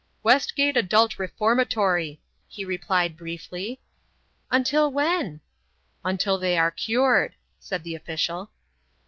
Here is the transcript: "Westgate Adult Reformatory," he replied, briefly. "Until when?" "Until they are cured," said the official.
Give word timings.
"Westgate 0.23 0.75
Adult 0.75 1.19
Reformatory," 1.19 2.19
he 2.47 2.65
replied, 2.65 3.15
briefly. 3.15 3.79
"Until 4.49 4.91
when?" 4.91 5.41
"Until 6.03 6.39
they 6.39 6.57
are 6.57 6.71
cured," 6.71 7.35
said 7.59 7.83
the 7.83 7.93
official. 7.93 8.49